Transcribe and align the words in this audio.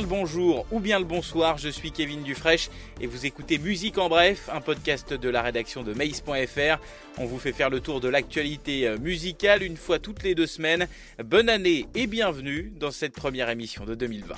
le 0.00 0.06
bonjour 0.06 0.64
ou 0.70 0.80
bien 0.80 0.98
le 0.98 1.04
bonsoir, 1.04 1.58
je 1.58 1.68
suis 1.68 1.92
Kevin 1.92 2.22
Dufresne 2.22 2.70
et 3.00 3.06
vous 3.06 3.26
écoutez 3.26 3.58
Musique 3.58 3.98
en 3.98 4.08
bref, 4.08 4.48
un 4.52 4.60
podcast 4.60 5.12
de 5.12 5.28
la 5.28 5.42
rédaction 5.42 5.82
de 5.82 5.92
maïs.fr. 5.92 6.78
On 7.18 7.26
vous 7.26 7.38
fait 7.38 7.52
faire 7.52 7.68
le 7.68 7.80
tour 7.80 8.00
de 8.00 8.08
l'actualité 8.08 8.86
euh, 8.86 8.96
musicale 8.98 9.62
une 9.62 9.76
fois 9.76 9.98
toutes 9.98 10.22
les 10.22 10.34
deux 10.34 10.46
semaines. 10.46 10.86
Bonne 11.22 11.48
année 11.48 11.86
et 11.94 12.06
bienvenue 12.06 12.72
dans 12.78 12.90
cette 12.90 13.14
première 13.14 13.50
émission 13.50 13.84
de 13.84 13.94
2020. 13.94 14.34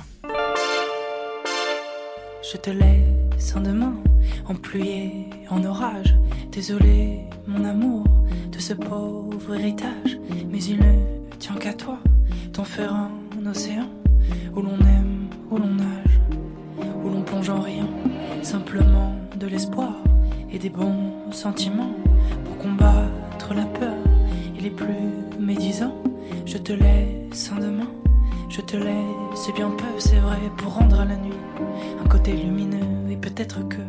Je 2.53 2.57
te 2.57 2.71
laisse 2.71 3.55
en 3.55 3.61
demain, 3.61 3.95
en 4.47 4.55
pluie 4.55 5.27
en 5.51 5.63
orage. 5.65 6.15
Désolé, 6.51 7.21
mon 7.47 7.65
amour, 7.65 8.05
de 8.51 8.59
ce 8.59 8.73
pauvre 8.73 9.55
héritage. 9.55 10.19
Mais 10.51 10.63
il 10.65 10.79
ne 10.79 11.37
tient 11.39 11.57
qu'à 11.57 11.75
toi, 11.75 11.99
d'en 12.53 12.65
faire 12.65 12.93
un 12.93 13.11
océan 13.47 13.89
où 14.55 14.63
l'on 14.63 14.79
aime, 14.81 15.14
où 15.55 15.59
l'on 15.59 15.75
nage, 15.75 16.21
où 17.05 17.09
l'on 17.09 17.23
plonge 17.23 17.49
en 17.49 17.61
rien. 17.61 17.87
Simplement 18.43 19.15
de 19.39 19.47
l'espoir 19.47 19.93
et 20.51 20.59
des 20.59 20.69
bons 20.69 21.13
sentiments 21.31 21.95
pour 22.45 22.59
combattre 22.59 23.55
la 23.55 23.65
peur 23.65 23.95
et 24.59 24.61
les 24.61 24.71
plus 24.71 25.39
médisants. 25.39 25.95
Je 26.45 26.59
te 26.59 26.73
laisse 26.73 27.53
en 27.53 27.61
demain. 27.61 27.89
Je 28.49 28.61
te 28.61 28.77
laisse 28.77 29.55
bien 29.55 29.71
peu, 29.71 29.85
c'est 29.99 30.19
vrai, 30.19 30.39
pour 30.57 30.75
rendre 30.75 31.01
à 31.01 31.05
la 31.05 31.17
nuit 31.17 31.33
un 32.05 32.09
côté 32.09 32.33
lumineux 32.33 33.11
et 33.11 33.17
peut-être 33.17 33.67
que 33.69 33.83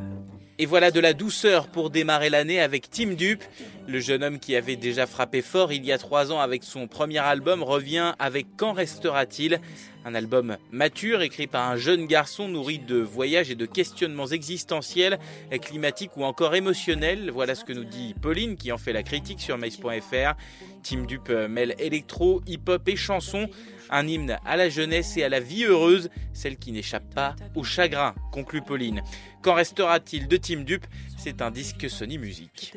et 0.57 0.65
voilà 0.65 0.91
de 0.91 0.99
la 0.99 1.13
douceur 1.13 1.67
pour 1.67 1.89
démarrer 1.89 2.29
l'année 2.29 2.61
avec 2.61 2.89
Tim 2.89 3.13
Dupe. 3.13 3.43
Le 3.87 3.99
jeune 3.99 4.23
homme 4.23 4.39
qui 4.39 4.55
avait 4.55 4.77
déjà 4.77 5.05
frappé 5.05 5.41
fort 5.41 5.73
il 5.73 5.85
y 5.85 5.91
a 5.91 5.97
trois 5.97 6.31
ans 6.31 6.39
avec 6.39 6.63
son 6.63 6.87
premier 6.87 7.19
album 7.19 7.61
revient 7.61 8.13
avec 8.19 8.47
Quand 8.55 8.73
restera-t-il? 8.73 9.59
Un 10.05 10.15
album 10.15 10.57
mature 10.71 11.23
écrit 11.23 11.47
par 11.47 11.69
un 11.69 11.77
jeune 11.77 12.05
garçon 12.05 12.47
nourri 12.47 12.79
de 12.79 12.97
voyages 12.97 13.49
et 13.49 13.55
de 13.55 13.65
questionnements 13.65 14.27
existentiels, 14.27 15.19
climatiques 15.61 16.15
ou 16.15 16.23
encore 16.23 16.55
émotionnels. 16.55 17.31
Voilà 17.31 17.55
ce 17.55 17.65
que 17.65 17.73
nous 17.73 17.83
dit 17.83 18.13
Pauline 18.21 18.55
qui 18.55 18.71
en 18.71 18.77
fait 18.77 18.93
la 18.93 19.03
critique 19.03 19.41
sur 19.41 19.57
mace.fr. 19.57 20.35
Tim 20.83 21.05
Dupe 21.05 21.31
mêle 21.49 21.75
électro, 21.79 22.41
hip-hop 22.47 22.87
et 22.87 22.95
chansons 22.95 23.49
un 23.89 24.07
hymne 24.07 24.37
à 24.45 24.57
la 24.57 24.69
jeunesse 24.69 25.17
et 25.17 25.23
à 25.23 25.29
la 25.29 25.39
vie 25.39 25.65
heureuse, 25.65 26.09
celle 26.33 26.57
qui 26.57 26.71
n'échappe 26.71 27.13
pas 27.13 27.35
au 27.55 27.63
chagrin, 27.63 28.13
conclut 28.31 28.61
Pauline. 28.61 29.01
Qu'en 29.41 29.53
restera-t-il 29.53 30.27
de 30.27 30.37
Team 30.37 30.63
Dupe 30.63 30.85
C'est 31.17 31.41
un 31.41 31.51
disque 31.51 31.89
Sony 31.89 32.17
Music. 32.17 32.73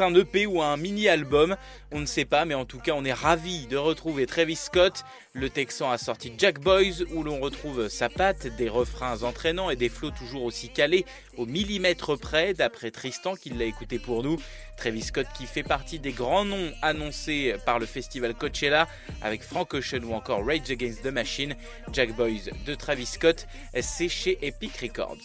Un 0.00 0.14
EP 0.14 0.46
ou 0.46 0.60
un 0.60 0.76
mini-album 0.76 1.56
On 1.92 2.00
ne 2.00 2.06
sait 2.06 2.24
pas, 2.24 2.44
mais 2.44 2.54
en 2.54 2.64
tout 2.64 2.80
cas, 2.80 2.92
on 2.96 3.04
est 3.04 3.12
ravi 3.12 3.66
de 3.66 3.76
retrouver 3.76 4.26
Travis 4.26 4.56
Scott. 4.56 5.04
Le 5.34 5.48
Texan 5.48 5.90
a 5.90 5.98
sorti 5.98 6.32
Jack 6.36 6.58
Boys, 6.58 7.04
où 7.12 7.22
l'on 7.22 7.38
retrouve 7.38 7.88
sa 7.88 8.08
patte, 8.08 8.46
des 8.56 8.68
refrains 8.68 9.22
entraînants 9.22 9.70
et 9.70 9.76
des 9.76 9.88
flots 9.88 10.10
toujours 10.10 10.42
aussi 10.42 10.68
calés, 10.68 11.04
au 11.36 11.46
millimètre 11.46 12.18
près, 12.18 12.54
d'après 12.54 12.90
Tristan 12.90 13.34
qui 13.36 13.50
l'a 13.50 13.64
écouté 13.64 13.98
pour 13.98 14.22
nous. 14.22 14.36
Travis 14.76 15.02
Scott 15.02 15.26
qui 15.36 15.46
fait 15.46 15.62
partie 15.62 16.00
des 16.00 16.12
grands 16.12 16.44
noms 16.44 16.72
annoncés 16.82 17.54
par 17.64 17.78
le 17.78 17.86
festival 17.86 18.34
Coachella, 18.34 18.88
avec 19.22 19.42
Frank 19.42 19.74
Ocean 19.74 20.02
ou 20.02 20.14
encore 20.14 20.44
Rage 20.44 20.70
Against 20.70 21.02
the 21.02 21.12
Machine. 21.12 21.54
Jack 21.92 22.16
Boys 22.16 22.50
de 22.66 22.74
Travis 22.74 23.06
Scott, 23.06 23.46
c'est 23.80 24.08
chez 24.08 24.38
Epic 24.42 24.76
Records. 24.78 25.18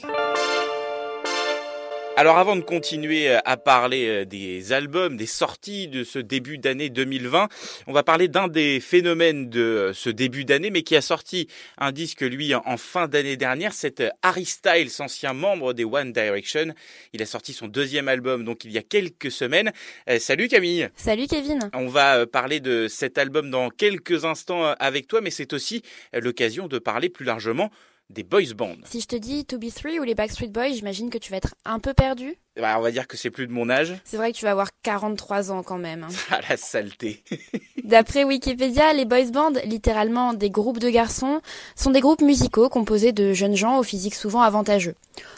Alors 2.19 2.37
avant 2.37 2.57
de 2.57 2.61
continuer 2.63 3.29
euh, 3.29 3.39
à 3.45 3.55
parler 3.55 4.09
euh, 4.09 4.25
des 4.25 4.73
albums, 4.73 5.15
des 5.15 5.25
sorties 5.25 5.87
de 5.87 6.03
ce 6.03 6.19
début 6.19 6.57
d'année 6.57 6.89
2020, 6.89 7.47
on 7.87 7.93
va 7.93 8.03
parler 8.03 8.27
d'un 8.27 8.49
des 8.49 8.81
phénomènes 8.81 9.49
de 9.49 9.61
euh, 9.61 9.93
ce 9.93 10.09
début 10.09 10.43
d'année, 10.43 10.69
mais 10.69 10.81
qui 10.81 10.97
a 10.97 11.01
sorti 11.01 11.47
un 11.77 11.93
disque 11.93 12.19
lui 12.19 12.53
en 12.53 12.75
fin 12.75 13.07
d'année 13.07 13.37
dernière, 13.37 13.71
c'est 13.71 14.03
Harry 14.21 14.43
Styles, 14.43 14.89
ancien 14.99 15.31
membre 15.31 15.71
des 15.71 15.85
One 15.85 16.11
Direction. 16.11 16.73
Il 17.13 17.21
a 17.21 17.25
sorti 17.25 17.53
son 17.53 17.69
deuxième 17.69 18.09
album 18.09 18.43
donc 18.43 18.65
il 18.65 18.73
y 18.73 18.77
a 18.77 18.83
quelques 18.83 19.31
semaines. 19.31 19.71
salut 20.19 20.49
Camille. 20.49 20.89
Salut 20.97 21.27
Kevin. 21.27 21.69
On 21.73 21.87
va 21.87 22.27
parler 22.27 22.59
de 22.59 22.89
cet 22.89 23.17
album 23.17 23.49
dans 23.49 23.69
quelques 23.69 24.25
instants 24.25 24.65
avec 24.77 25.07
toi, 25.07 25.21
mais 25.21 25.31
c'est 25.31 25.53
aussi 25.53 25.83
l'occasion 26.11 26.67
de 26.67 26.79
parler 26.79 27.07
plus 27.07 27.23
largement 27.23 27.71
des 28.09 28.23
boys 28.23 28.53
bands. 28.55 28.75
Si 28.85 29.01
je 29.01 29.07
te 29.07 29.15
dis 29.15 29.45
To 29.45 29.57
Be 29.59 29.73
Three 29.73 29.99
ou 29.99 30.03
les 30.03 30.15
Backstreet 30.15 30.47
Boys, 30.47 30.73
j'imagine 30.73 31.09
que 31.09 31.17
tu 31.17 31.31
vas 31.31 31.37
être 31.37 31.53
un 31.63 31.79
peu 31.79 31.93
perdu. 31.93 32.35
Bah, 32.59 32.75
on 32.77 32.81
va 32.81 32.91
dire 32.91 33.07
que 33.07 33.15
c'est 33.15 33.29
plus 33.29 33.47
de 33.47 33.51
mon 33.51 33.69
âge. 33.69 33.95
C'est 34.03 34.17
vrai 34.17 34.31
que 34.31 34.37
tu 34.37 34.45
vas 34.45 34.51
avoir 34.51 34.69
43 34.83 35.51
ans 35.51 35.63
quand 35.63 35.77
même. 35.77 36.07
Ah 36.31 36.39
la 36.49 36.57
saleté. 36.57 37.23
D'après 37.83 38.23
Wikipédia, 38.23 38.93
les 38.93 39.05
boys 39.05 39.31
bands, 39.31 39.51
littéralement 39.65 40.33
des 40.33 40.49
groupes 40.49 40.79
de 40.79 40.89
garçons, 40.89 41.41
sont 41.75 41.91
des 41.91 42.01
groupes 42.01 42.21
musicaux 42.21 42.69
composés 42.69 43.11
de 43.11 43.33
jeunes 43.33 43.55
gens 43.55 43.79
au 43.79 43.83
physique 43.83 44.15
souvent 44.15 44.41
avantageux. 44.41 44.95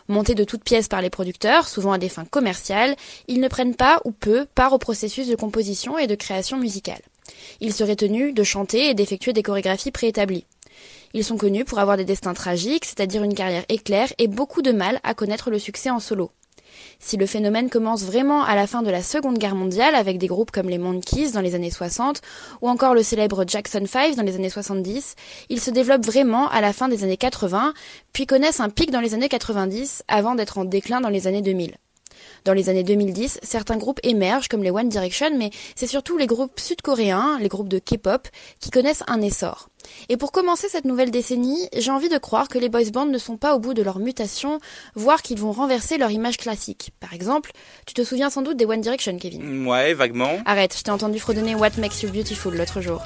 Montés 0.07 0.35
de 0.35 0.43
toutes 0.43 0.63
pièces 0.63 0.87
par 0.87 1.01
les 1.01 1.09
producteurs, 1.09 1.67
souvent 1.67 1.93
à 1.93 1.97
des 1.97 2.09
fins 2.09 2.25
commerciales, 2.25 2.95
ils 3.27 3.39
ne 3.39 3.47
prennent 3.47 3.75
pas 3.75 4.01
ou 4.05 4.11
peu 4.11 4.45
part 4.55 4.73
au 4.73 4.77
processus 4.77 5.27
de 5.27 5.35
composition 5.35 5.97
et 5.97 6.07
de 6.07 6.15
création 6.15 6.57
musicale. 6.57 7.01
Ils 7.59 7.73
seraient 7.73 7.95
tenus 7.95 8.33
de 8.33 8.43
chanter 8.43 8.89
et 8.89 8.93
d'effectuer 8.93 9.33
des 9.33 9.43
chorégraphies 9.43 9.91
préétablies. 9.91 10.45
Ils 11.13 11.23
sont 11.23 11.37
connus 11.37 11.65
pour 11.65 11.79
avoir 11.79 11.97
des 11.97 12.05
destins 12.05 12.33
tragiques, 12.33 12.85
c'est-à-dire 12.85 13.23
une 13.23 13.33
carrière 13.33 13.65
éclair 13.69 14.11
et 14.17 14.27
beaucoup 14.27 14.61
de 14.61 14.71
mal 14.71 14.99
à 15.03 15.13
connaître 15.13 15.49
le 15.49 15.59
succès 15.59 15.89
en 15.89 15.99
solo. 15.99 16.31
Si 16.99 17.17
le 17.17 17.25
phénomène 17.25 17.69
commence 17.69 18.03
vraiment 18.03 18.43
à 18.43 18.55
la 18.55 18.67
fin 18.67 18.81
de 18.81 18.89
la 18.89 19.01
Seconde 19.01 19.37
Guerre 19.37 19.55
mondiale 19.55 19.95
avec 19.95 20.17
des 20.17 20.27
groupes 20.27 20.51
comme 20.51 20.69
les 20.69 20.77
Monkeys 20.77 21.31
dans 21.31 21.41
les 21.41 21.55
années 21.55 21.71
60 21.71 22.21
ou 22.61 22.69
encore 22.69 22.93
le 22.93 23.03
célèbre 23.03 23.43
Jackson 23.47 23.83
5 23.85 24.15
dans 24.15 24.23
les 24.23 24.35
années 24.35 24.49
70, 24.49 25.15
il 25.49 25.59
se 25.59 25.71
développe 25.71 26.05
vraiment 26.05 26.49
à 26.49 26.61
la 26.61 26.73
fin 26.73 26.87
des 26.87 27.03
années 27.03 27.17
80 27.17 27.73
puis 28.13 28.25
connaissent 28.25 28.59
un 28.59 28.69
pic 28.69 28.91
dans 28.91 29.01
les 29.01 29.13
années 29.13 29.29
90 29.29 30.03
avant 30.07 30.35
d'être 30.35 30.57
en 30.57 30.65
déclin 30.65 31.01
dans 31.01 31.09
les 31.09 31.27
années 31.27 31.41
2000. 31.41 31.75
Dans 32.43 32.53
les 32.53 32.69
années 32.69 32.83
2010, 32.83 33.39
certains 33.43 33.77
groupes 33.77 33.99
émergent 34.03 34.47
comme 34.47 34.63
les 34.63 34.71
One 34.71 34.89
Direction, 34.89 35.29
mais 35.37 35.51
c'est 35.75 35.87
surtout 35.87 36.17
les 36.17 36.25
groupes 36.25 36.59
sud-coréens, 36.59 37.37
les 37.39 37.49
groupes 37.49 37.69
de 37.69 37.77
K-pop, 37.77 38.27
qui 38.59 38.71
connaissent 38.71 39.03
un 39.07 39.21
essor. 39.21 39.69
Et 40.09 40.17
pour 40.17 40.31
commencer 40.31 40.67
cette 40.69 40.85
nouvelle 40.85 41.11
décennie, 41.11 41.67
j'ai 41.75 41.91
envie 41.91 42.09
de 42.09 42.17
croire 42.17 42.47
que 42.47 42.57
les 42.57 42.69
boys 42.69 42.89
bands 42.91 43.05
ne 43.05 43.17
sont 43.17 43.37
pas 43.37 43.55
au 43.55 43.59
bout 43.59 43.73
de 43.73 43.83
leur 43.83 43.99
mutation, 43.99 44.59
voire 44.95 45.21
qu'ils 45.21 45.39
vont 45.39 45.51
renverser 45.51 45.97
leur 45.97 46.11
image 46.11 46.37
classique. 46.37 46.91
Par 46.99 47.13
exemple, 47.13 47.51
tu 47.85 47.93
te 47.93 48.03
souviens 48.03 48.29
sans 48.29 48.41
doute 48.41 48.57
des 48.57 48.65
One 48.65 48.81
Direction, 48.81 49.17
Kevin? 49.17 49.67
Ouais, 49.67 49.93
vaguement. 49.93 50.39
Arrête, 50.45 50.75
je 50.77 50.83
t'ai 50.83 50.91
entendu 50.91 51.19
fredonner 51.19 51.55
What 51.55 51.71
Makes 51.77 52.01
You 52.03 52.11
Beautiful 52.11 52.55
l'autre 52.55 52.81
jour. 52.81 53.01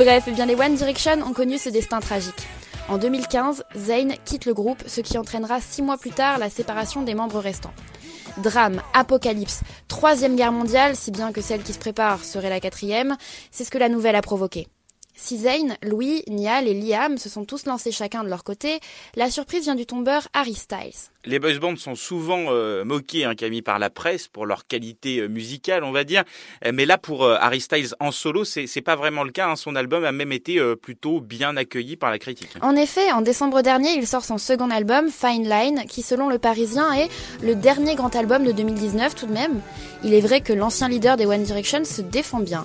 Bref, 0.00 0.24
eh 0.28 0.30
bien 0.30 0.46
les 0.46 0.54
One 0.54 0.76
Direction 0.76 1.20
ont 1.26 1.34
connu 1.34 1.58
ce 1.58 1.68
destin 1.68 2.00
tragique. 2.00 2.48
En 2.88 2.96
2015, 2.96 3.64
Zayn 3.76 4.14
quitte 4.24 4.46
le 4.46 4.54
groupe, 4.54 4.82
ce 4.86 5.02
qui 5.02 5.18
entraînera 5.18 5.60
six 5.60 5.82
mois 5.82 5.98
plus 5.98 6.10
tard 6.10 6.38
la 6.38 6.48
séparation 6.48 7.02
des 7.02 7.12
membres 7.12 7.38
restants. 7.38 7.74
Drame, 8.38 8.80
apocalypse, 8.94 9.60
troisième 9.88 10.36
guerre 10.36 10.52
mondiale, 10.52 10.96
si 10.96 11.10
bien 11.10 11.32
que 11.32 11.42
celle 11.42 11.62
qui 11.62 11.74
se 11.74 11.78
prépare 11.78 12.24
serait 12.24 12.48
la 12.48 12.60
quatrième, 12.60 13.18
c'est 13.50 13.64
ce 13.64 13.70
que 13.70 13.76
la 13.76 13.90
nouvelle 13.90 14.16
a 14.16 14.22
provoqué. 14.22 14.68
Si 15.14 15.36
Zayn, 15.36 15.76
Louis, 15.82 16.22
Niall 16.28 16.66
et 16.66 16.72
Liam 16.72 17.18
se 17.18 17.28
sont 17.28 17.44
tous 17.44 17.66
lancés 17.66 17.92
chacun 17.92 18.24
de 18.24 18.30
leur 18.30 18.42
côté, 18.42 18.80
la 19.16 19.30
surprise 19.30 19.64
vient 19.64 19.74
du 19.74 19.84
tombeur 19.84 20.28
Harry 20.32 20.54
Styles. 20.54 21.10
Les 21.26 21.38
boys 21.38 21.58
bands 21.60 21.76
sont 21.76 21.94
souvent 21.94 22.46
euh, 22.48 22.82
moqués, 22.82 23.26
hein, 23.26 23.34
Camille, 23.34 23.60
par 23.60 23.78
la 23.78 23.90
presse 23.90 24.26
pour 24.26 24.46
leur 24.46 24.66
qualité 24.66 25.18
euh, 25.18 25.28
musicale, 25.28 25.84
on 25.84 25.92
va 25.92 26.04
dire. 26.04 26.24
Euh, 26.64 26.70
mais 26.72 26.86
là, 26.86 26.96
pour 26.96 27.26
Harry 27.26 27.60
Styles 27.60 27.94
en 28.00 28.10
solo, 28.10 28.44
c'est, 28.44 28.66
c'est 28.66 28.80
pas 28.80 28.96
vraiment 28.96 29.22
le 29.22 29.30
cas. 29.30 29.48
Hein. 29.48 29.56
Son 29.56 29.76
album 29.76 30.04
a 30.04 30.12
même 30.12 30.32
été 30.32 30.58
plutôt 30.80 31.20
bien 31.20 31.56
accueilli 31.56 31.96
par 31.96 32.10
la 32.10 32.18
critique. 32.18 32.50
En 32.62 32.74
effet, 32.74 33.12
en 33.12 33.20
décembre 33.20 33.60
dernier, 33.60 33.92
il 33.92 34.06
sort 34.06 34.24
son 34.24 34.38
second 34.38 34.70
album, 34.70 35.08
Fine 35.10 35.48
Line, 35.48 35.84
qui, 35.88 36.02
selon 36.02 36.28
Le 36.30 36.38
Parisien, 36.38 36.92
est 36.94 37.08
le 37.42 37.54
dernier 37.54 37.96
grand 37.96 38.14
album 38.16 38.44
de 38.44 38.52
2019 38.52 39.14
tout 39.14 39.26
de 39.26 39.32
même. 39.32 39.60
Il 40.02 40.14
est 40.14 40.20
vrai 40.20 40.40
que 40.40 40.54
l'ancien 40.54 40.88
leader 40.88 41.18
des 41.18 41.26
One 41.26 41.42
Direction 41.42 41.84
se 41.84 42.00
défend 42.00 42.40
bien. 42.40 42.64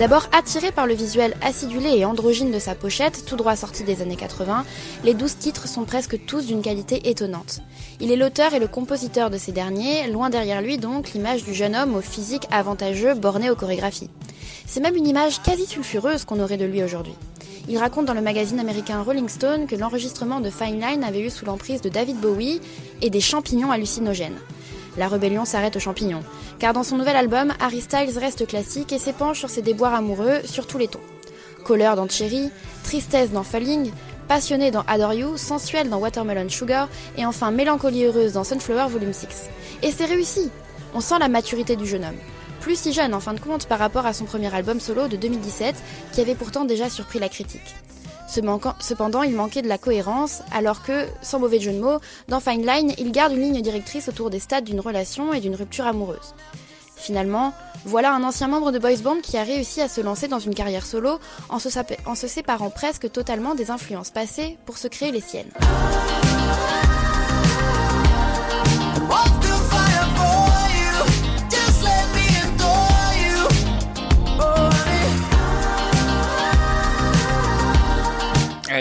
D'abord 0.00 0.30
attirés 0.32 0.72
par 0.72 0.86
le 0.86 0.94
visuel 0.94 1.34
acidulé 1.42 1.90
et 1.90 2.06
androgyne 2.06 2.50
de 2.50 2.58
sa 2.58 2.74
pochette, 2.74 3.26
tout 3.26 3.36
droit 3.36 3.54
sorti 3.54 3.84
des 3.84 4.00
années 4.00 4.16
80, 4.16 4.64
les 5.04 5.12
douze 5.12 5.36
titres 5.36 5.68
sont 5.68 5.84
presque 5.84 6.24
tous 6.24 6.46
d'une 6.46 6.62
qualité 6.62 7.10
étonnante. 7.10 7.60
Il 8.00 8.10
est 8.10 8.16
l'auteur 8.16 8.54
et 8.54 8.58
le 8.60 8.66
compositeur 8.66 9.28
de 9.28 9.36
ces 9.36 9.52
derniers, 9.52 10.08
loin 10.08 10.30
derrière 10.30 10.62
lui 10.62 10.78
donc 10.78 11.12
l'image 11.12 11.44
du 11.44 11.52
jeune 11.52 11.76
homme 11.76 11.94
au 11.94 12.00
physique 12.00 12.46
avantageux 12.50 13.12
borné 13.12 13.50
aux 13.50 13.56
chorégraphies. 13.56 14.08
C'est 14.66 14.80
même 14.80 14.96
une 14.96 15.06
image 15.06 15.42
quasi 15.42 15.66
sulfureuse 15.66 16.24
qu'on 16.24 16.40
aurait 16.40 16.56
de 16.56 16.64
lui 16.64 16.82
aujourd'hui. 16.82 17.12
Il 17.68 17.76
raconte 17.76 18.06
dans 18.06 18.14
le 18.14 18.22
magazine 18.22 18.58
américain 18.58 19.02
Rolling 19.02 19.28
Stone 19.28 19.66
que 19.66 19.76
l'enregistrement 19.76 20.40
de 20.40 20.48
Fine 20.48 20.80
Line 20.80 21.04
avait 21.04 21.20
eu 21.20 21.28
sous 21.28 21.44
l'emprise 21.44 21.82
de 21.82 21.90
David 21.90 22.16
Bowie 22.16 22.62
et 23.02 23.10
des 23.10 23.20
champignons 23.20 23.70
hallucinogènes. 23.70 24.38
La 24.96 25.08
rébellion 25.08 25.44
s'arrête 25.44 25.76
aux 25.76 25.80
champignons, 25.80 26.22
car 26.58 26.72
dans 26.72 26.82
son 26.82 26.96
nouvel 26.96 27.16
album, 27.16 27.52
Harry 27.60 27.80
Styles 27.80 28.18
reste 28.18 28.46
classique 28.46 28.92
et 28.92 28.98
s'épanche 28.98 29.38
sur 29.38 29.50
ses 29.50 29.62
déboires 29.62 29.94
amoureux 29.94 30.40
sur 30.44 30.66
tous 30.66 30.78
les 30.78 30.88
tons. 30.88 31.00
Colère 31.64 31.96
dans 31.96 32.08
Cherry, 32.08 32.50
tristesse 32.82 33.30
dans 33.30 33.42
Falling, 33.42 33.92
passionné 34.28 34.70
dans 34.70 34.84
Adore 34.86 35.14
You, 35.14 35.36
sensuel 35.36 35.88
dans 35.88 35.98
Watermelon 35.98 36.48
Sugar 36.48 36.88
et 37.16 37.26
enfin 37.26 37.50
mélancolie 37.50 38.04
heureuse 38.04 38.32
dans 38.32 38.44
Sunflower 38.44 38.88
Volume 38.88 39.12
6. 39.12 39.26
Et 39.82 39.92
c'est 39.92 40.06
réussi 40.06 40.50
On 40.94 41.00
sent 41.00 41.18
la 41.20 41.28
maturité 41.28 41.76
du 41.76 41.86
jeune 41.86 42.04
homme 42.04 42.18
plus 42.60 42.78
si 42.78 42.92
jeune 42.92 43.14
en 43.14 43.20
fin 43.20 43.32
de 43.32 43.40
compte 43.40 43.66
par 43.66 43.78
rapport 43.78 44.06
à 44.06 44.12
son 44.12 44.26
premier 44.26 44.54
album 44.54 44.78
solo 44.78 45.08
de 45.08 45.16
2017, 45.16 45.74
qui 46.12 46.20
avait 46.20 46.34
pourtant 46.34 46.64
déjà 46.64 46.88
surpris 46.88 47.18
la 47.18 47.28
critique. 47.28 47.74
Cependant, 48.30 49.22
il 49.22 49.34
manquait 49.34 49.62
de 49.62 49.68
la 49.68 49.78
cohérence, 49.78 50.42
alors 50.52 50.82
que, 50.82 51.06
sans 51.20 51.40
mauvais 51.40 51.58
jeu 51.58 51.72
de 51.72 51.80
mots, 51.80 51.98
dans 52.28 52.40
Fine 52.40 52.64
Line, 52.64 52.92
il 52.98 53.10
garde 53.10 53.32
une 53.32 53.40
ligne 53.40 53.60
directrice 53.60 54.08
autour 54.08 54.30
des 54.30 54.38
stades 54.38 54.64
d'une 54.64 54.80
relation 54.80 55.32
et 55.32 55.40
d'une 55.40 55.56
rupture 55.56 55.86
amoureuse. 55.86 56.34
Finalement, 56.96 57.54
voilà 57.86 58.12
un 58.12 58.22
ancien 58.22 58.46
membre 58.46 58.72
de 58.72 58.78
boys 58.78 58.98
band 59.02 59.20
qui 59.22 59.36
a 59.36 59.42
réussi 59.42 59.80
à 59.80 59.88
se 59.88 60.00
lancer 60.00 60.28
dans 60.28 60.38
une 60.38 60.54
carrière 60.54 60.86
solo 60.86 61.18
en 61.48 61.58
se, 61.58 61.68
en 62.06 62.14
se 62.14 62.28
séparant 62.28 62.70
presque 62.70 63.10
totalement 63.10 63.54
des 63.54 63.70
influences 63.70 64.10
passées 64.10 64.58
pour 64.66 64.76
se 64.76 64.86
créer 64.86 65.10
les 65.10 65.22
siennes. 65.22 65.50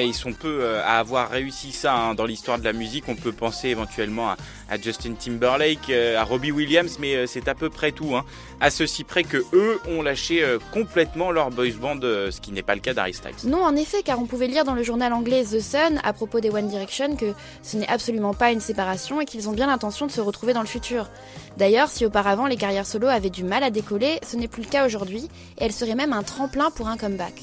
Ils 0.01 0.13
sont 0.13 0.33
peu 0.33 0.59
euh, 0.61 0.81
à 0.83 0.99
avoir 0.99 1.29
réussi 1.29 1.71
ça 1.71 1.95
hein. 1.95 2.15
dans 2.15 2.25
l'histoire 2.25 2.59
de 2.59 2.63
la 2.63 2.73
musique. 2.73 3.05
On 3.07 3.15
peut 3.15 3.31
penser 3.31 3.69
éventuellement 3.69 4.29
à, 4.29 4.77
Justin 4.81 5.13
Timberlake, 5.13 5.89
euh, 5.89 6.17
à 6.17 6.23
Robbie 6.23 6.51
Williams, 6.51 6.97
mais 6.99 7.15
euh, 7.15 7.25
c'est 7.27 7.47
à 7.47 7.55
peu 7.55 7.69
près 7.69 7.91
tout. 7.91 8.15
Hein. 8.15 8.25
À 8.59 8.69
ceci 8.69 9.03
près 9.03 9.23
que 9.23 9.37
eux 9.53 9.79
ont 9.87 10.01
lâché 10.01 10.45
complètement 10.73 11.31
leur 11.31 11.49
boys 11.49 11.71
band, 11.79 11.99
ce 12.01 12.41
qui 12.41 12.51
n'est 12.51 12.61
pas 12.61 12.75
le 12.75 12.81
cas 12.81 12.93
d'Harry. 12.93 13.15
Non, 13.45 13.63
en 13.63 13.75
effet, 13.75 14.03
car 14.03 14.19
on 14.19 14.25
pouvait 14.25 14.47
lire 14.47 14.65
dans 14.65 14.73
le 14.73 14.83
journal 14.83 15.13
anglais 15.13 15.43
The 15.43 15.59
Sun 15.59 15.99
à 16.03 16.13
propos 16.13 16.39
des 16.39 16.49
One 16.49 16.67
Direction 16.67 17.15
que 17.15 17.33
ce 17.63 17.77
n'est 17.77 17.87
absolument 17.87 18.33
pas 18.33 18.51
une 18.51 18.59
séparation 18.59 19.21
et 19.21 19.25
qu'ils 19.25 19.47
ont 19.49 19.53
bien 19.53 19.67
l'intention 19.67 20.05
de 20.07 20.11
se 20.11 20.21
retrouver 20.21 20.53
dans 20.53 20.61
le 20.61 20.67
futur. 20.67 21.09
D'ailleurs, 21.57 21.89
si 21.89 22.05
auparavant 22.05 22.47
les 22.47 22.57
carrières 22.57 22.85
solo 22.85 23.07
avaient 23.07 23.29
du 23.29 23.43
mal 23.43 23.63
à 23.63 23.69
décoller, 23.69 24.19
ce 24.27 24.35
n'est 24.35 24.47
plus 24.47 24.63
le 24.63 24.69
cas 24.69 24.85
aujourd'hui 24.85 25.29
et 25.57 25.65
elles 25.65 25.71
seraient 25.71 25.95
même 25.95 26.13
un 26.13 26.23
tremplin 26.23 26.69
pour 26.71 26.87
un 26.87 26.97
comeback. 26.97 27.33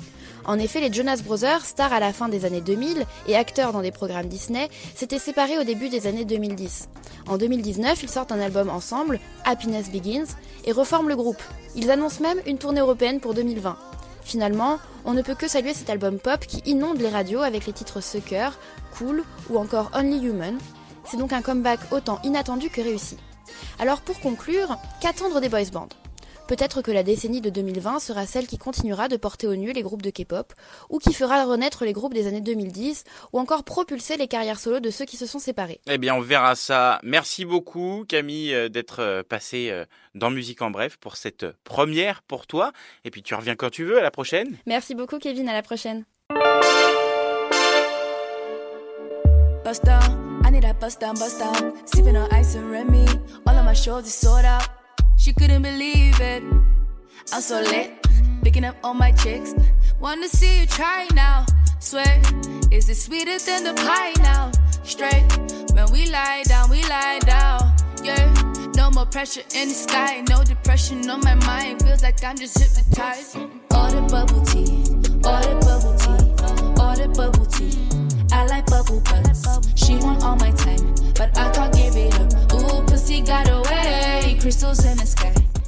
En 0.47 0.61
effet, 0.61 0.81
les 0.81 0.93
Jonas 0.93 1.23
Brothers, 1.25 1.65
stars 1.65 1.93
à 1.93 1.99
la 1.99 2.13
fin 2.13 2.29
des 2.29 2.45
années 2.45 2.61
2000 2.61 3.05
et 3.27 3.37
acteurs 3.37 3.73
dans 3.73 3.83
des 3.83 3.91
programmes 3.91 4.29
Disney, 4.29 4.69
s'étaient 4.95 5.19
séparés 5.19 5.59
au 5.59 5.65
début 5.65 5.89
des 5.89 6.07
années 6.07 6.25
2010. 6.25 6.89
En 7.27 7.37
2019, 7.37 8.05
ils 8.05 8.09
sortent 8.09 8.31
un 8.31 8.39
album 8.39 8.71
ensemble, 8.71 9.19
Happiness 9.45 9.91
Begins, 9.91 10.37
et 10.65 10.71
reforment 10.71 11.09
le 11.09 11.17
groupe. 11.17 11.43
Ils 11.75 11.91
annoncent 11.91 12.23
même 12.23 12.39
une 12.47 12.59
tournée 12.59 12.81
européenne 12.81 13.19
pour 13.19 13.35
2020. 13.35 13.77
Finalement, 14.23 14.79
on 15.05 15.15
ne 15.15 15.23
peut 15.23 15.35
que 15.35 15.49
saluer 15.49 15.75
cet 15.75 15.91
album 15.91 16.19
pop 16.21 16.39
qui 16.47 16.63
inonde 16.65 17.01
les 17.01 17.09
radios 17.09 17.43
avec 17.43 17.67
les 17.67 17.73
titres 17.73 18.01
Sucker, 18.01 18.51
Cool 18.97 19.25
ou 19.51 19.59
encore 19.59 19.91
Only 19.95 20.27
Human. 20.27 20.59
C'est 21.05 21.17
donc 21.17 21.33
un 21.33 21.43
comeback 21.43 21.81
autant 21.91 22.21
inattendu 22.23 22.71
que 22.71 22.81
réussi. 22.81 23.17
Alors 23.81 24.01
pour 24.01 24.21
conclure, 24.21 24.79
qu'attendre 25.01 25.41
des 25.41 25.49
boys 25.49 25.71
bands? 25.73 25.89
Peut-être 26.49 26.81
que 26.81 26.93
la 26.93 27.03
décennie 27.03 27.41
de 27.41 27.51
2020 27.51 27.99
sera 27.99 28.25
celle 28.25 28.47
qui 28.47 28.57
continuera 28.57 29.09
de 29.09 29.17
porter 29.17 29.49
au 29.49 29.57
nu 29.57 29.73
les 29.73 29.83
groupes 29.83 30.03
de 30.03 30.11
K-pop, 30.11 30.53
ou 30.91 30.99
qui 30.99 31.13
fera 31.13 31.45
renaître 31.45 31.85
les 31.85 31.93
groupes 31.93 32.15
des 32.15 32.29
années 32.29 32.41
2010, 32.41 33.03
ou 33.33 33.41
encore 33.41 33.65
propulser 33.65 34.17
les 34.17 34.29
carrières 34.29 34.61
solo 34.61 34.79
de 34.79 34.91
ceux 34.91 35.07
qui 35.07 35.17
se 35.17 35.27
sont 35.27 35.41
séparés. 35.41 35.81
Eh 35.89 35.99
bien, 35.99 36.15
on 36.15 36.21
verra 36.21 36.55
ça. 36.55 37.01
Merci 37.03 37.45
beaucoup, 37.45 38.05
Camille, 38.09 38.55
euh, 38.55 38.69
d'être 38.69 39.01
euh, 39.01 39.23
passée 39.25 39.71
euh, 39.73 39.85
dans 40.15 40.31
Musique 40.31 40.63
en 40.63 40.71
Bref 40.71 40.99
pour 40.99 41.17
cette 41.17 41.47
première 41.65 42.23
pour 42.23 42.47
toi. 42.47 42.71
Et 43.05 43.11
puis, 43.11 43.25
tu 43.25 43.35
reviens 43.35 43.57
quand 43.57 43.71
tu 43.71 43.85
veux. 43.85 43.99
À 43.99 44.03
la 44.03 44.13
prochaine. 44.13 44.57
Merci 44.67 44.95
beaucoup, 44.95 45.19
Kevin. 45.19 45.49
À 45.49 45.53
la 45.53 45.63
prochaine. 45.63 46.05
She 55.27 55.33
couldn't 55.33 55.63
believe 55.63 56.21
it. 56.21 56.45
I'm 57.33 57.41
so 57.41 57.61
lit, 57.61 57.91
picking 58.45 58.65
up 58.65 58.77
all 58.85 58.95
my 58.95 59.11
chicks. 59.11 59.57
Wanna 59.99 60.29
see 60.29 60.61
you 60.61 60.67
try 60.69 61.09
now. 61.15 61.45
Swear, 61.81 62.23
is 62.71 62.89
it 62.89 62.95
sweeter 62.95 63.37
than 63.41 63.65
the 63.65 63.75
pie 63.75 64.15
now? 64.23 64.53
Straight, 64.85 65.27
when 65.75 65.91
we 65.91 66.09
lie 66.13 66.45
down, 66.45 66.71
we 66.71 66.85
lie 66.85 67.19
down. 67.27 67.75
Yeah, 68.05 68.33
no 68.77 68.89
more 68.93 69.07
pressure 69.07 69.43
in 69.53 69.67
the 69.67 69.75
sky, 69.75 70.23
no 70.29 70.45
depression 70.45 71.11
on 71.11 71.19
my 71.23 71.35
mind. 71.35 71.83
Feels 71.83 72.05
like 72.05 72.23
I'm 72.23 72.37
just 72.37 72.57
hypnotized. 72.57 73.37
All 73.73 73.91
the 73.91 74.03
bubble 74.03 74.43
tea, 74.43 74.85
all 75.27 75.43
the 75.43 75.57
bubble 75.67 75.76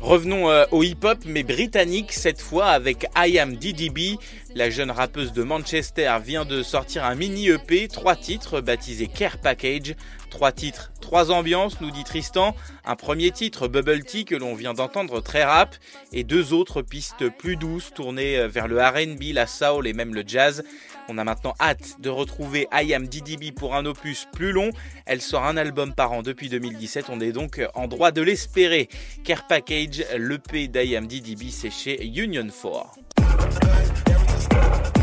Revenons 0.08 0.49
euh, 0.49 0.64
au 0.70 0.82
hip-hop, 0.82 1.19
mais 1.26 1.43
britannique 1.43 2.15
cette 2.15 2.41
fois 2.41 2.69
avec 2.69 3.06
I 3.15 3.38
Am 3.38 3.56
DDB. 3.56 4.17
La 4.55 4.70
jeune 4.70 4.90
rappeuse 4.90 5.32
de 5.32 5.43
Manchester 5.43 6.17
vient 6.24 6.44
de 6.46 6.62
sortir 6.62 7.05
un 7.05 7.14
mini 7.14 7.48
EP, 7.48 7.86
trois 7.86 8.17
titres 8.17 8.60
baptisé 8.60 9.06
Care 9.06 9.38
Package. 9.38 9.94
Trois 10.31 10.52
titres, 10.52 10.93
trois 11.00 11.31
ambiances, 11.31 11.81
nous 11.81 11.90
dit 11.90 12.05
Tristan. 12.05 12.55
Un 12.84 12.96
premier 12.96 13.31
titre, 13.31 13.69
Bubble 13.69 14.05
Tea, 14.05 14.24
que 14.24 14.34
l'on 14.34 14.55
vient 14.55 14.74
d'entendre 14.74 15.20
très 15.20 15.44
rap, 15.44 15.74
et 16.12 16.22
deux 16.22 16.52
autres 16.52 16.82
pistes 16.82 17.28
plus 17.31 17.56
douces, 17.56 17.93
tournées 17.94 18.46
vers 18.46 18.69
le 18.69 18.78
RB, 18.78 19.32
la 19.32 19.46
soul 19.46 19.86
et 19.86 19.93
même 19.93 20.14
le 20.14 20.22
jazz. 20.26 20.64
On 21.08 21.17
a 21.17 21.24
maintenant 21.24 21.55
hâte 21.60 21.96
de 22.00 22.10
retrouver 22.10 22.69
I 22.72 22.93
Am 22.94 23.06
DDB 23.06 23.52
pour 23.52 23.74
un 23.74 23.86
opus 23.86 24.26
plus 24.32 24.52
long. 24.52 24.70
Elle 25.06 25.22
sort 25.22 25.44
un 25.44 25.56
album 25.56 25.94
par 25.94 26.12
an 26.12 26.22
depuis 26.22 26.50
2017. 26.50 27.06
On 27.08 27.20
est 27.20 27.32
donc 27.32 27.62
en 27.74 27.88
droit 27.88 28.10
de 28.10 28.20
l'espérer. 28.20 28.88
Care 29.24 29.46
Package, 29.46 30.05
l'EP 30.17 30.69
d'I 30.69 30.96
Am 30.96 31.06
DDB, 31.06 31.50
c'est 31.50 31.70
chez 31.70 32.05
Union 32.05 32.48
4. 32.48 33.07
Everything's 33.48 33.58
good. 33.60 34.12
Everything's 34.12 34.46
good. 34.48 34.97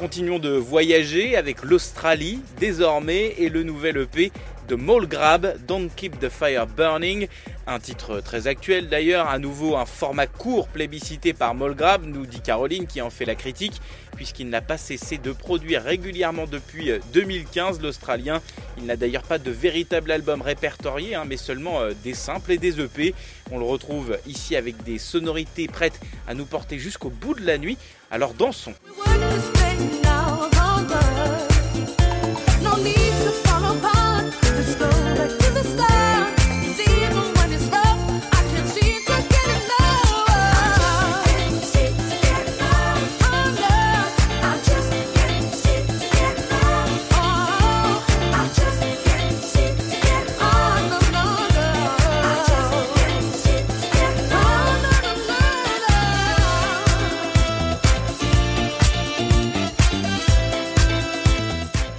Continuons 0.00 0.38
de 0.38 0.48
voyager 0.48 1.36
avec 1.36 1.62
l'Australie 1.62 2.40
désormais 2.58 3.34
et 3.36 3.50
le 3.50 3.62
nouvel 3.64 3.98
EP 3.98 4.32
de 4.66 4.76
Grab, 5.04 5.56
Don't 5.66 5.90
Keep 5.94 6.18
the 6.20 6.30
Fire 6.30 6.66
Burning. 6.66 7.28
Un 7.66 7.78
titre 7.80 8.20
très 8.20 8.46
actuel 8.46 8.88
d'ailleurs, 8.88 9.28
à 9.28 9.38
nouveau 9.38 9.76
un 9.76 9.84
format 9.84 10.26
court 10.26 10.68
plébiscité 10.68 11.34
par 11.34 11.54
Grab, 11.54 12.06
nous 12.06 12.24
dit 12.24 12.40
Caroline 12.40 12.86
qui 12.86 13.02
en 13.02 13.10
fait 13.10 13.26
la 13.26 13.34
critique, 13.34 13.78
puisqu'il 14.16 14.48
n'a 14.48 14.62
pas 14.62 14.78
cessé 14.78 15.18
de 15.18 15.32
produire 15.32 15.82
régulièrement 15.82 16.46
depuis 16.46 16.90
2015 17.12 17.78
euh, 17.78 17.82
l'Australien. 17.82 18.40
Il 18.78 18.86
n'a 18.86 18.96
d'ailleurs 18.96 19.24
pas 19.24 19.38
de 19.38 19.50
véritable 19.50 20.12
album 20.12 20.40
répertorié, 20.40 21.14
hein, 21.14 21.24
mais 21.26 21.36
seulement 21.36 21.80
euh, 21.80 21.92
des 22.04 22.14
simples 22.14 22.52
et 22.52 22.58
des 22.58 22.80
EP. 22.80 23.14
On 23.50 23.58
le 23.58 23.66
retrouve 23.66 24.16
ici 24.26 24.56
avec 24.56 24.82
des 24.82 24.96
sonorités 24.96 25.68
prêtes 25.68 26.00
à 26.26 26.32
nous 26.32 26.46
porter 26.46 26.78
jusqu'au 26.78 27.10
bout 27.10 27.34
de 27.34 27.44
la 27.44 27.58
nuit. 27.58 27.76
Alors 28.10 28.32
dansons. 28.32 28.72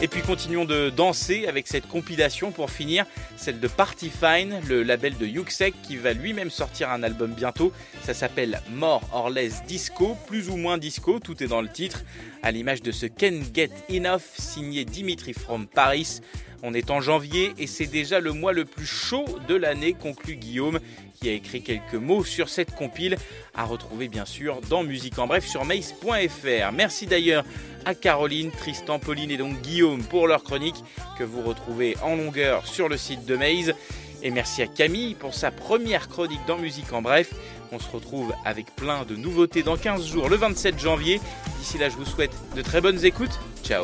Et 0.04 0.08
puis 0.08 0.24
continuons 0.24 0.66
de 0.66 0.90
danser 0.90 1.46
avec 1.46 1.68
cette 1.68 1.88
compilation 1.88 2.50
pour 2.50 2.72
finir, 2.72 3.06
celle 3.38 3.60
de 3.60 3.68
Party 3.68 4.10
Fine, 4.10 4.60
le 4.68 4.82
label 4.82 5.16
de 5.16 5.28
Yuxek 5.28 5.76
qui 5.84 5.96
va 5.96 6.14
lui-même 6.14 6.50
sortir 6.50 6.90
un 6.90 7.04
album 7.04 7.34
bientôt. 7.34 7.72
Ça 8.02 8.16
s'appelle 8.16 8.62
More 8.72 9.04
or 9.14 9.30
Less 9.30 9.64
Disco, 9.68 10.18
plus 10.26 10.50
ou 10.50 10.58
moins 10.58 10.80
disco, 10.80 11.20
tout 11.20 11.44
est 11.44 11.48
dans 11.48 11.62
le 11.62 11.70
titre, 11.70 12.04
à 12.42 12.52
l'image 12.52 12.82
de 12.82 12.92
ce 12.92 13.06
Can 13.06 13.42
Get 13.54 13.70
Enough 13.92 14.24
signé 14.40 14.86
Dimitri 14.86 15.34
from 15.34 15.68
Paris. 15.68 16.22
On 16.64 16.74
est 16.74 16.92
en 16.92 17.02
janvier 17.02 17.54
et 17.58 17.68
c'est 17.68 17.88
déjà 17.88 18.20
le 18.20 18.34
mois 18.34 18.54
le 18.54 18.66
plus 18.66 18.86
chaud 18.86 19.26
de 19.48 19.56
l'année, 19.56 19.94
conclut 19.94 20.36
Guillaume, 20.36 20.80
qui 21.20 21.30
a 21.30 21.34
écrit 21.34 21.62
quelques 21.62 21.96
mots 21.96 22.24
sur 22.24 22.50
cette 22.50 22.72
compile, 22.76 23.18
à 23.56 23.64
retrouver 23.66 24.08
bien 24.08 24.26
sûr 24.26 24.62
dans 24.70 24.84
Musique 24.84 25.18
en 25.20 25.28
Bref 25.28 25.48
sur 25.48 25.66
mace.fr. 25.66 26.72
Merci 26.74 27.08
d'ailleurs 27.08 27.44
à 27.86 27.96
Caroline, 27.96 28.52
Tristan, 28.52 29.00
Pauline 29.00 29.32
et 29.32 29.38
donc 29.38 29.60
Guillaume 29.62 30.04
pour 30.04 30.28
leur 30.28 30.44
chronique 30.44 30.84
que 31.18 31.24
vous 31.24 31.42
retrouvez 31.42 31.98
en 32.04 32.16
longueur 32.16 32.68
sur 32.68 32.90
le 32.90 32.98
site 32.98 33.26
de 33.26 33.36
Maze. 33.36 33.74
Et 34.24 34.30
merci 34.30 34.62
à 34.62 34.68
Camille 34.68 35.16
pour 35.16 35.34
sa 35.34 35.50
première 35.50 36.10
chronique 36.10 36.46
dans 36.48 36.58
Musique 36.58 36.94
en 36.94 37.02
Bref. 37.02 37.34
On 37.72 37.80
se 37.80 37.90
retrouve 37.90 38.34
avec 38.46 38.76
plein 38.76 39.04
de 39.06 39.16
nouveautés 39.16 39.64
dans 39.64 39.78
15 39.78 40.06
jours, 40.06 40.30
le 40.30 40.36
27 40.36 40.80
janvier. 40.80 41.20
D'ici 41.60 41.78
là, 41.78 41.90
je 41.90 41.96
vous 41.96 42.06
souhaite 42.06 42.34
de 42.56 42.62
très 42.62 42.82
bonnes 42.82 43.04
écoutes. 43.04 43.40
Ciao 43.64 43.84